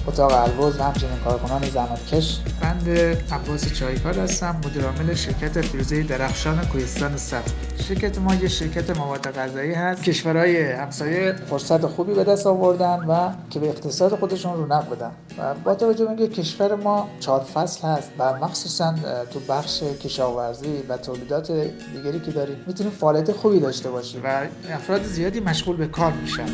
[0.06, 2.40] اتاق البرز و همچنین کارکنان زحمتکش.
[2.60, 2.88] بند
[3.32, 7.52] عباس چایکار هستم مدیر عامل شرکت فیروزه درخشان کوهستان صفر
[7.88, 10.02] شرکت ما یه شرکت مواد غذایی هست.
[10.02, 15.10] کشورهای همسایه فرصت خوبی به دست آوردن و که به اقتصاد خودشون رونق بدن.
[15.38, 18.94] و با توجه به اینکه کشور ما چهار فصل هست و مخصوصا
[19.32, 24.20] تو بخش کشاورزی و تولیدات دیگری که داریم می‌تونیم فعالیت خوبی داشته باشیم.
[24.24, 26.46] و افراد زیادی مشغول به کار میشن.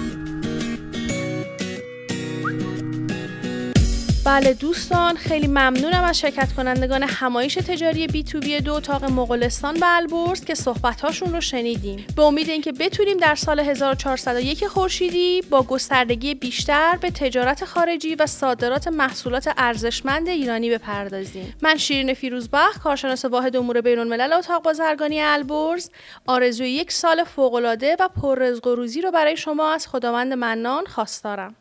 [4.27, 9.77] بله دوستان خیلی ممنونم از شرکت کنندگان همایش تجاری بی تو بی دو اتاق مغولستان
[9.77, 12.07] و البرز که صحبت‌هاشون رو شنیدیم.
[12.17, 18.27] به امید اینکه بتونیم در سال 1401 خورشیدی با گستردگی بیشتر به تجارت خارجی و
[18.27, 21.55] صادرات محصولات ارزشمند ایرانی بپردازیم.
[21.63, 25.91] من شیرین فیروزبخت کارشناس واحد امور بین‌الملل اتاق بازرگانی البرز.
[26.27, 31.57] آرزوی یک سال فوق‌العاده و پررزق و روزی رو برای شما از خداوند منان خواستارم.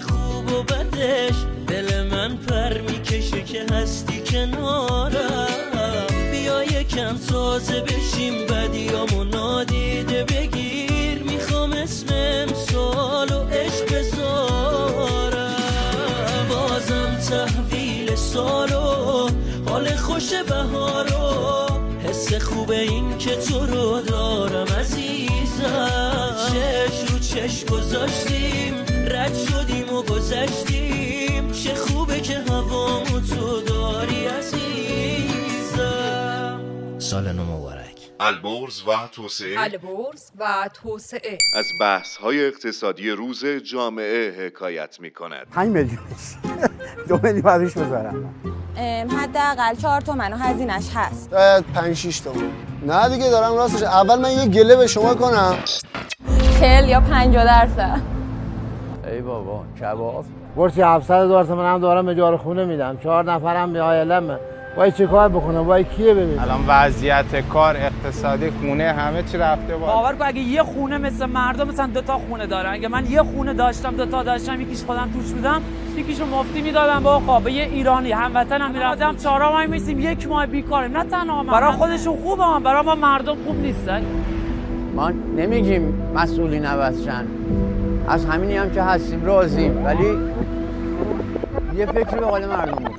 [0.00, 1.34] خوب و بدش
[1.66, 6.06] دل من پر می‌کشه که هستی کنارم.
[6.30, 11.22] بیا یکم سازه بشیم بدیامو نادیده بگیر.
[11.22, 12.14] می‌خوام اسمم
[12.48, 15.56] امسال و عشق بذارم
[16.48, 19.28] بازم تحویل سالو
[19.68, 21.68] حال خوش بهار و
[22.08, 26.36] حس خوب این که تو رو دارم عزیزم.
[26.48, 28.74] چش رو چش گذاشتیم
[29.06, 29.63] رد شد
[30.34, 31.52] گذشتیم.
[31.52, 35.70] چه خوبه که هوامو تو داری عزیزم.
[36.98, 37.84] سال نو مبارک.
[38.20, 39.60] البرز و توسعه.
[39.60, 41.38] البرز و توسعه.
[41.54, 45.98] از بحث های اقتصادی روز جامعه حکایت می کند پنج میلیون.
[47.08, 48.34] دو میلیون بعدش بذارم
[49.18, 51.30] حداقل چهار تومن و هزینش هست.
[51.30, 52.50] شاید پنج شیش تومن.
[52.86, 53.82] نه دیگه دارم راستش.
[53.82, 55.58] اول من یه گله به شما کنم.
[56.60, 58.13] چهل یا پنجاه درصد؟
[59.14, 60.24] ای بابا کباب.
[60.56, 62.96] برسی 700 هزار تومن هم دارم اجاره خونه میدم.
[63.02, 64.38] چهار نفرم به آیلمه
[64.76, 69.76] باید چه کار بکنم باید کیه ببینم الان وضعیت کار اقتصادی خونه همه چی رفته
[69.76, 69.92] بالا.
[69.92, 73.22] باور کن اگه یه خونه مثل مردم مثلا دو تا خونه دارن اگه من یه
[73.22, 75.60] خونه داشتم دو تا داشتم یکیش خودم توش بودم
[75.96, 77.02] یکیشو مفتی می‌دادم.
[77.02, 79.16] با خواب یه ایرانی هموطنم می‌رفتم.
[79.16, 81.52] چهارا ما میسیم یک ماه بیکاریم نه تنها من.
[81.52, 84.02] برای خودشون خوبه هم برای ما مردم خوب نیستن.
[84.94, 87.26] ما نمیگیم مسئولین عوض شن.
[88.08, 89.84] از همینی هم که هستیم راضیم.
[89.84, 90.18] ولی
[91.76, 92.98] یه فکری به حال مردم بکنیم.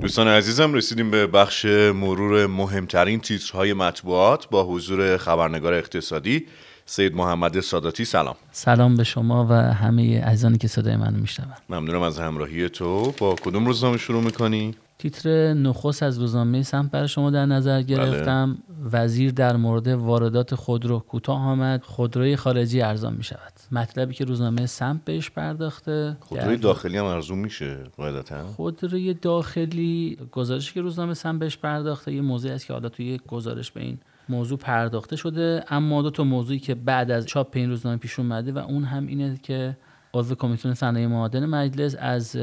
[0.00, 6.46] دوستان عزیزم رسیدیم به بخش مرور مهمترین تیترهای مطبوعات با حضور خبرنگار اقتصادی
[6.86, 8.04] سید محمد ساداتی.
[8.04, 8.34] سلام.
[8.52, 11.52] سلام به شما و همه عزیزانی که صدای منو میشنون.
[11.68, 13.14] ممنونم از همراهی تو.
[13.18, 18.58] با کدوم روزنامه شروع می‌کنی؟ تیتر نخست از روزنامه سمت برای شما در نظر گرفتم.
[18.92, 21.82] وزیر در مورد واردات خودرو کوتاه آمد.
[21.82, 26.16] خودروی خارجی ارزان می شود مطلبی که روزنامه سمت بهش پرداخته.
[26.20, 32.20] خودروی داخلی هم ارزون میشه قاعدتا خودروی داخلی گزارشی که روزنامه سمت بهش پرداخته یه
[32.20, 35.64] موضوعی است که حالا توی گزارش به این موضوع پرداخته شده.
[35.68, 39.06] اما دو تا موضوعی که بعد از چاپ این روزنامه پیش اومده و اون هم
[39.06, 39.76] اینه که
[40.14, 42.36] عضو کمیسیون صنایع معادن مجلس از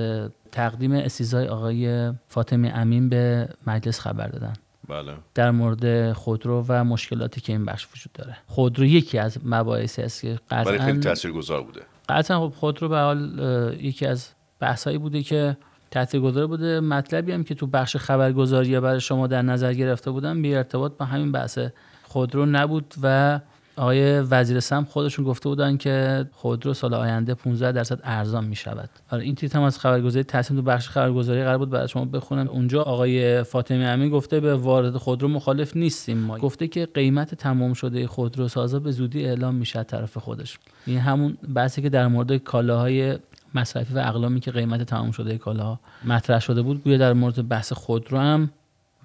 [0.52, 4.54] تقدیم استیزای آقای فاطمی امین به مجلس خبر دادن.
[4.90, 5.14] بله.
[5.36, 8.38] در مورد خودرو و مشکلاتی که این بخش وجود داره.
[8.48, 11.82] خودرو یکی از مباحثی است که برای خیلی تاثیرگذار بوده.
[12.10, 13.42] قطعا خب خودرو به حال
[13.80, 15.58] یکی از بحثایی بوده که
[15.92, 16.80] تاثیرگذار بوده.
[16.80, 21.06] مطلبی هم که تو بخش خبرگزاری برای شما در نظر گرفته بودم بی ارتباط با
[21.06, 21.60] همین بحث
[22.04, 23.40] خودرو نبود و
[23.76, 28.90] آقای وزیر سم خودشون گفته بودن که خودرو سال آینده 15 درصد ارزان می شود.
[29.08, 32.48] حالا این تیتر هم از خبرگزاری تصمیم تو بخش خبرگزاری قرار بود برای شما بخونم.
[32.48, 36.38] اونجا آقای فاطمی امین گفته به وارد خودرو مخالف نیستیم ما.
[36.38, 40.60] گفته که قیمت تمام شده خودرو سازا به زودی اعلام میشه طرف خودش.
[40.86, 43.18] این همون بحثی که در مورد کالاهای
[43.56, 47.74] مصرفی و اقلامی که قیمت تمام شده کالاها مطرح شده بود گویا در مورد بحث
[47.74, 48.50] خودرو هم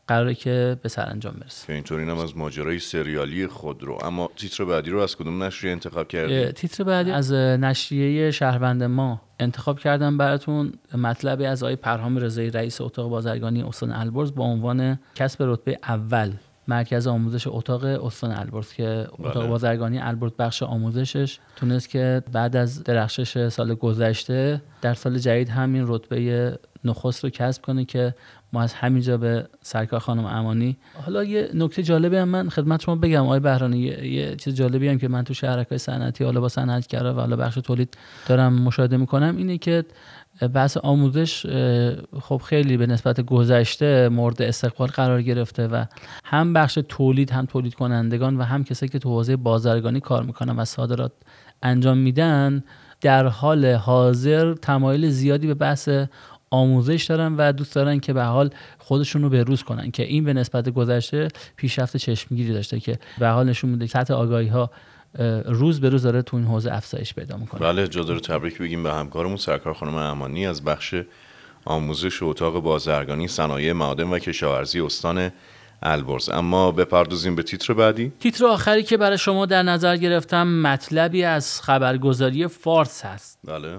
[0.09, 1.67] قراره که به سرانجام برسه.
[1.67, 6.09] که اینطور اینم از ماجرای سریالی خودرو اما تیتر بعدی رو از کدوم نشریه انتخاب
[6.09, 10.73] کردی؟ تیتر بعدی از نشریه شهروند ما انتخاب کردم براتون.
[10.95, 16.33] مطلبی از آقای پرهام رضایی رئیس اتاق بازرگانی استان البرز با عنوان کسب رتبه اول.
[16.69, 19.47] مرکز آموزش اتاق استان البرز که اتاق بله.
[19.47, 25.85] بازرگانی البرز بخش آموزشش تونست که بعد از درخشش سال گذشته در سال جدید همین
[25.87, 28.15] رتبه نخست رو کسب کنه که
[28.53, 32.97] ما از همینجا به سرکار خانم امانی حالا یه نکته جالبی هم من خدمت شما
[32.97, 36.49] بگم آقای بهرانی یه, یه چیز جالبی هم که من تو شهرکای صنعتی حالا با
[36.49, 37.97] صنعتگرا و حالا بخش تولید
[38.27, 39.85] دارم مشاهده می‌کنم اینه که
[40.41, 41.47] بحث آموزش
[42.21, 45.85] خب خیلی به نسبت گذشته مورد استقبال قرار گرفته و
[46.25, 50.57] هم بخش تولید هم تولید کنندگان و هم کسایی که تو حوزه بازرگانی کار می‌کنن
[50.57, 51.13] و صادرات
[51.63, 52.65] انجام میدن
[53.01, 55.89] در حال حاضر تمایل زیادی به بحث
[56.51, 60.33] آموزش دارن و دوست دارن که به حال خودشون رو بروز کنن که این به
[60.33, 64.71] نسبت گذشته پیشرفت چشمگیری داشته که به حال نشون میده سطح آگاهی ها
[65.45, 67.61] روز به روز داره تو این حوزه افزایش پیدا می‌کنه.
[67.61, 70.95] بله جا داره تبریک بگیم به همکارمون سرکار خانم امانی از بخش
[71.65, 75.31] آموزش اتاق بازرگانی صنایع معادن و کشاورزی استان
[75.83, 76.29] البرز.
[76.29, 78.13] اما بپردازیم به تیتر بعدی.
[78.21, 83.39] تیتر آخری که برای شما در نظر گرفتم مطلبی از خبرگزاری فارس هست.
[83.45, 83.79] بله.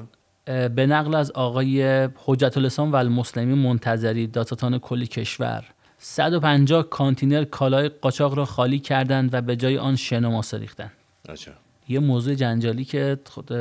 [0.70, 1.84] به نقل از آقای
[2.26, 5.64] حجت الاسلام و المسلمی منتظری دادستان کلی کشور.
[5.98, 10.92] 150 کانتینر کالای قاچاق را خالی کردند و به جای آن شنماسه ریختند.
[11.30, 11.54] عجب.
[11.88, 13.52] یه موضوع جنجالی که خود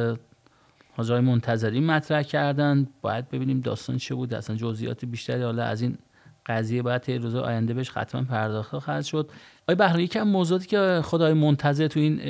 [0.96, 5.42] حاجای منتظری مطرح کردند باید ببینیم داستان چه بود اصلا جزئیات بیشتری.
[5.42, 5.98] حالا از این
[6.46, 9.30] قضیه باید تا روز آینده بهش حتما پرداخته خواهد شد.
[9.68, 12.20] آیا بهرانی یکم موضوعاتی که خدای منتظر تو این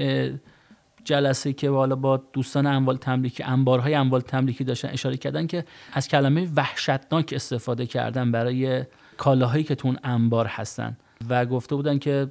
[1.04, 6.08] جلسه که حالا با دوستان اموال تملیکی انبارهای اموال تملیکی داشتن اشاره کردن که از
[6.08, 8.84] کلمه وحشتناک استفاده کردن برای
[9.16, 10.96] کالاهایی که تو اون انبار هستن.
[11.28, 12.26] و گفته بودن که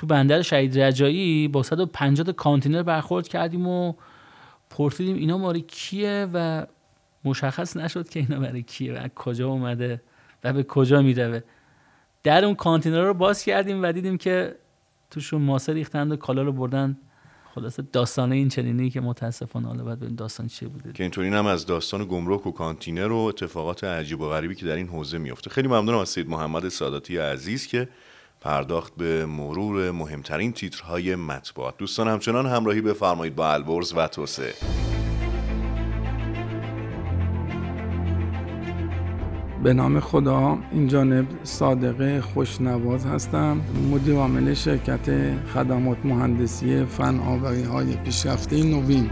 [0.00, 3.94] تو بندر شهید رجایی با 150 کانتینر برخورد کردیم و
[4.70, 6.66] پرسیدیم اینا ماری کیه و
[7.24, 10.02] مشخص نشد که اینا برای کیه و از کجا اومده
[10.44, 11.44] و به کجا میره.
[12.22, 14.56] در اون کانتینر رو باز کردیم و دیدیم که
[15.10, 16.98] توشون ماسه ریختند و کالا رو بردن.
[17.54, 20.92] خلاصه داستانه این چنینی که متاسفانه حالا باید ببینیم داستان چی بوده.
[20.92, 24.76] که اینطوری هم از داستان گمرک و کانتینر و اتفاقات عجیب و غریبی که در
[24.76, 27.88] این حوزه میفته خیلی ممنونم از سید محمد ساداتی عزیز که
[28.40, 31.76] پرداخت به مرور مهمترین تیترهای مطبوعات.
[31.78, 34.54] دوستان همچنان همراهی بفرمایید با البرز و توسعه.
[39.62, 43.60] به نام خدا این جانب صادقه خوشنواز هستم.
[43.90, 49.10] مدیر عامل شرکت خدمات مهندسی فن آوری های پیشرفته نوین.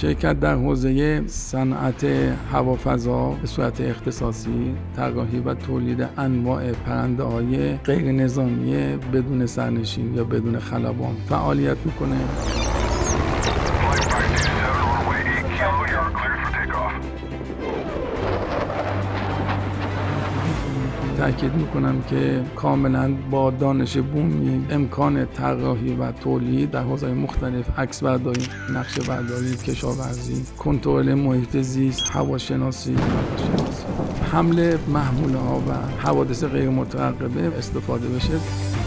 [0.00, 2.04] شرکت در حوزه صنعت
[2.52, 8.72] هوافضا به صورت اختصاصی طراحی و تولید انواع پرنده های غیر نظامی
[9.12, 12.16] بدون سرنشین یا بدون خلبان فعالیت می‌کنه.
[21.18, 28.02] تاکید می‌کنم که کاملا با دانش بومی امکان طراحی و تولید در حوزه مختلف عکس
[28.02, 28.42] برداری
[28.74, 32.96] نقشه برداری کشاورزی کنترل محیط زیست هواشناسی
[34.32, 35.72] حمل محموله ها و
[36.06, 38.77] حوادث غیر مترقبه استفاده بشه.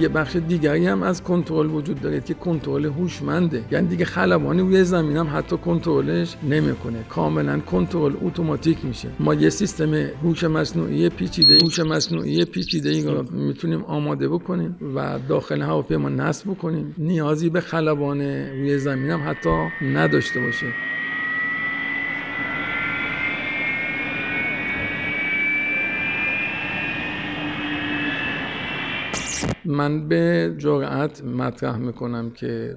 [0.00, 3.64] یه بخش دیگری هم از کنترل وجود داره که کنترل هوشمنده.
[3.70, 7.04] یعنی دیگه خلبانی روی زمین هم حتی کنترلش نمی‌کنه.
[7.08, 9.08] کاملا کنترل اتوماتیک میشه.
[9.20, 15.62] ما یه سیستم هوش مصنوعی پیچیده هوش مصنوعی پیچیده ای می‌تونیم آماده بکنیم و داخل
[15.62, 16.94] هواپیما نصب بکنیم.
[16.98, 19.50] نیازی به خلبان روی زمین هم حتی
[19.82, 20.66] نداشته باشه.
[29.74, 32.76] من به جرأت مطرح می‌کنم که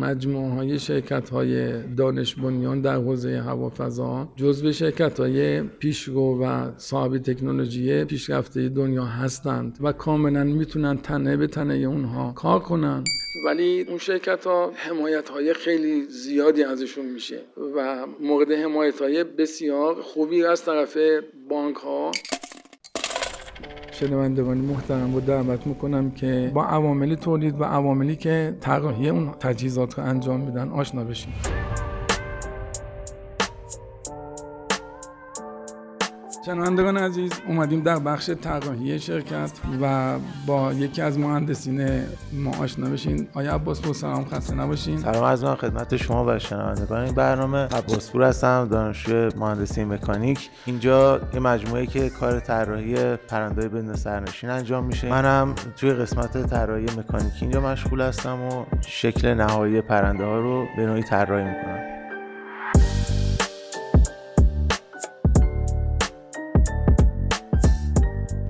[0.00, 7.18] مجموعه های شرکت های دانش بنیان در حوزه هوافضا جزو شرکت های پیشرو و صاحب
[7.18, 13.04] تکنولوژی پیشرفته دنیا هستند و کاملا می‌تونن تنه به تنه اونها کار کنن.
[13.44, 17.40] ولی اون شرکت ها حمایت های خیلی زیادی ازشون میشه
[17.76, 20.96] و مورد حمایت های بسیار خوبی از طرف
[21.48, 22.10] بانک ها
[24.00, 29.98] شنوندگان محترم رو دعوت می‌کنم که با عوامل تولید و عواملی که طراحی اون تجهیزات
[29.98, 31.32] رو انجام میدن آشنا بشیم
[36.48, 39.50] شنوندگان عزیز اومدیم در بخش طراحی شرکت
[39.82, 40.14] و
[40.46, 43.28] با یکی از مهندسین ما آشنا بشین.
[43.34, 47.58] آیا عباس پور سلام خسته نباشین؟ سلام از من خدمت شما و شنوندگان این برنامه.
[47.58, 50.50] عباس پور هستم دانشجوی مهندسی مکانیک.
[50.66, 55.10] اینجا یه مجموعه که کار طراحی پرنده بدون سرنشین انجام میشه.
[55.10, 60.86] منم توی قسمت طراحی مکانیکی اینجا مشغول هستم و شکل نهایی پرنده ها رو به
[60.86, 61.97] نوعی طراحی می‌کنم.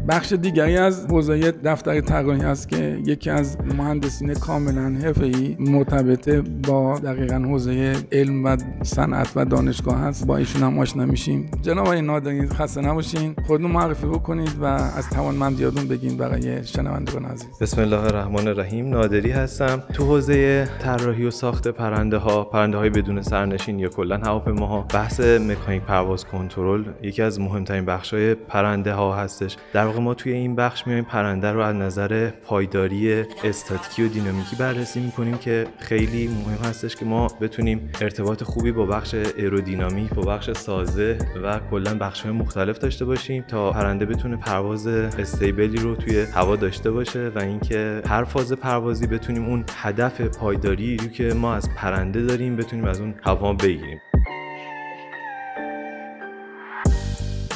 [0.08, 6.28] بخش دیگری از حوزه دفتر طراحی است که یکی از مهندسین کاملا حرفه‌ای مرتبط
[6.68, 10.26] با دقیقا حوزه علم و صنعت و دانشگاه هست.
[10.26, 11.50] با ایشون هم آشنا میشیم.
[11.62, 13.34] جناب آقای نادری خسته نباشین.
[13.46, 17.58] خودتون معرفی بکنید و از توانمندیاتون بگین برای شنوندگان عزیز.
[17.60, 18.88] بسم الله الرحمن الرحیم.
[18.88, 19.82] نادری هستم.
[19.92, 25.20] تو حوزه طراحی و ساخت پرنده ها پرنده های بدون سرنشین یا کلا هواپیماها بحث
[25.20, 29.56] مکانیک پرواز کنترل یکی از مهمترین بخش های پرنده ها هستش.
[29.72, 35.00] در ما توی این بخش میایم پرنده رو از نظر پایداری استاتیکی و دینامیکی بررسی
[35.00, 40.50] می‌کنیم که خیلی مهم هستش که ما بتونیم ارتباط خوبی با بخش ایرودینامیک با بخش
[40.50, 46.20] سازه و کلا بخش های مختلف داشته باشیم تا پرنده بتونه پرواز استیبلی رو توی
[46.20, 51.54] هوا داشته باشه و اینکه هر فاز پروازی بتونیم اون هدف پایداری رو که ما
[51.54, 54.00] از پرنده داریم بتونیم از اون هوا بگیریم.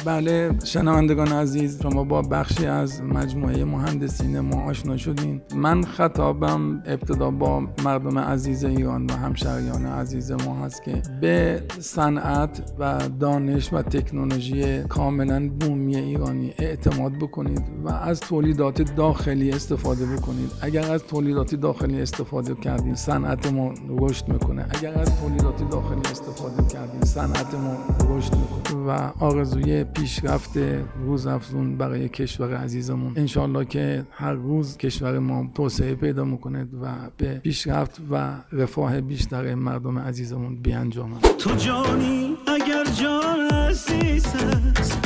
[0.05, 5.41] بله شنوندگان عزیز شما با بخشی از مجموعه مهندسین ما آشنا شدین.
[5.55, 12.73] من خطابم ابتدا با مردم عزیز ایران و همشهریان عزیز ما هست که به صنعت
[12.79, 20.51] و دانش و تکنولوژی کاملا بومی ایرانی اعتماد بکنید و از تولیدات داخلی استفاده بکنید.
[20.61, 24.65] اگر از تولیدات داخلی استفاده کردین صنعت ما رشد می‌کنه.
[24.69, 27.77] اگر از تولیدات داخلی استفاده کردین صنعت ما
[28.15, 28.53] رشد می‌کنه.
[28.87, 30.57] و آرزوی پیشرفت
[31.05, 33.13] روز افزون برای کشور عزیزمون.
[33.15, 36.87] انشالله که هر روز کشور ما توسعه پیدا می‌کنه و
[37.17, 44.99] به پیشرفت و رفاه بیشتر مردم عزیزمون بیانجامد تو جانی اگر جان عزیز است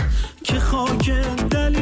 [0.44, 1.12] که خاک
[1.52, 1.76] دل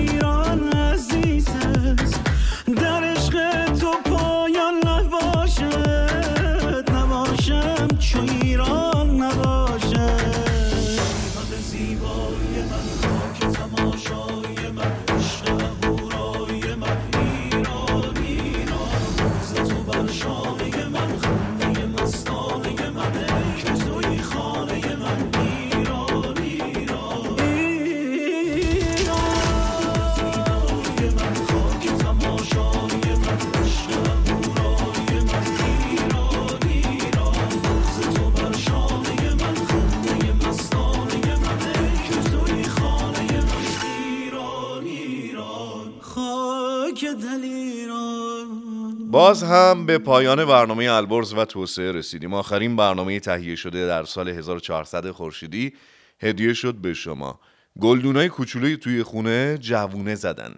[49.15, 52.33] باز هم به پایان برنامه البرز و توسعه رسیدیم.
[52.33, 55.73] آخرین برنامه تهیه شده در سال 1400 خورشیدی
[56.21, 57.39] هدیه شد به شما.
[57.81, 60.55] گلدونای کوچولوی توی خونه جوونه زدن.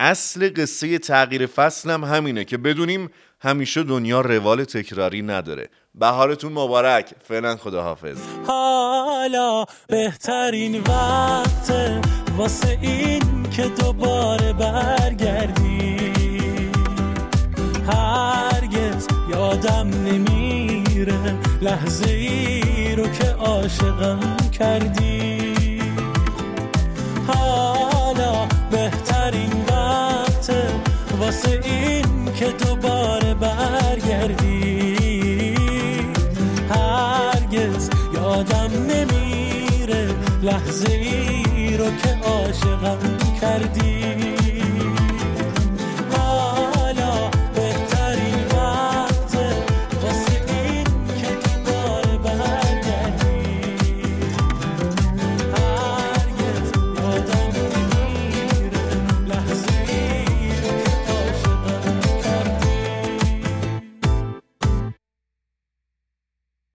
[0.00, 5.68] اصل قصه تغییر فصل هم همینه که بدونیم همیشه دنیا روال تکراری نداره.
[5.94, 7.14] بهارتون مبارک.
[7.28, 8.18] فعلا خداحافظ.
[8.46, 11.72] حالا بهترین وقت
[12.36, 16.13] واسه این که دوباره برگردی
[17.88, 24.20] هرگز یادم نمیره لحظه ای رو که عاشقم
[24.52, 25.44] کردی.
[27.26, 30.52] حالا بهترین وقت
[31.20, 34.94] واسه این که دوباره برگردی.
[36.70, 40.06] هرگز یادم نمیره
[40.42, 42.98] لحظه ای رو که عاشقم
[43.40, 44.03] کردی.